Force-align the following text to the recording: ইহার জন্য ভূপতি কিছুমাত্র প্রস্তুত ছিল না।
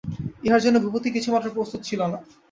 ইহার 0.43 0.61
জন্য 0.61 0.77
ভূপতি 0.83 1.09
কিছুমাত্র 1.11 1.47
প্রস্তুত 1.55 1.81
ছিল 1.83 2.01
না। 2.03 2.17